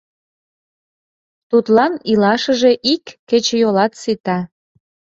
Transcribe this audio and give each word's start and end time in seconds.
Тудлан 1.49 1.93
илашыже 2.11 2.71
ик 2.93 3.05
кечыйолат 3.29 3.93
сита...» 4.01 4.39